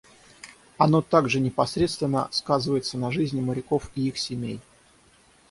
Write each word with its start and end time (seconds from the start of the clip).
Оно 0.79 1.03
также 1.03 1.39
непосредственно 1.39 2.27
сказывается 2.31 2.97
на 2.97 3.11
жизни 3.11 3.39
моряков 3.39 3.91
и 3.93 4.07
их 4.07 4.17
семей. 4.17 4.59